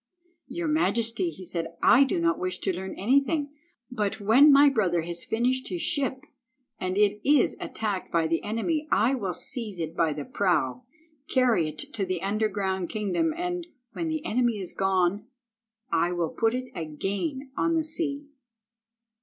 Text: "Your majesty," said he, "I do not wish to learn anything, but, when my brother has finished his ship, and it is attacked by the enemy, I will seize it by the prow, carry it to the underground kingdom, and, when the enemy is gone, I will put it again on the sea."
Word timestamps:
"Your 0.47 0.67
majesty," 0.67 1.31
said 1.45 1.65
he, 1.67 1.71
"I 1.83 2.03
do 2.05 2.19
not 2.19 2.39
wish 2.39 2.57
to 2.61 2.73
learn 2.75 2.95
anything, 2.97 3.51
but, 3.91 4.19
when 4.19 4.51
my 4.51 4.67
brother 4.67 5.03
has 5.03 5.23
finished 5.23 5.67
his 5.67 5.83
ship, 5.83 6.23
and 6.79 6.97
it 6.97 7.21
is 7.23 7.55
attacked 7.59 8.11
by 8.11 8.25
the 8.25 8.43
enemy, 8.43 8.87
I 8.91 9.13
will 9.13 9.35
seize 9.35 9.79
it 9.79 9.95
by 9.95 10.13
the 10.13 10.25
prow, 10.25 10.85
carry 11.29 11.67
it 11.69 11.77
to 11.93 12.03
the 12.03 12.23
underground 12.23 12.89
kingdom, 12.89 13.31
and, 13.37 13.67
when 13.93 14.07
the 14.07 14.25
enemy 14.25 14.57
is 14.57 14.73
gone, 14.73 15.27
I 15.91 16.13
will 16.13 16.29
put 16.29 16.55
it 16.55 16.71
again 16.73 17.51
on 17.55 17.75
the 17.75 17.83
sea." 17.83 18.25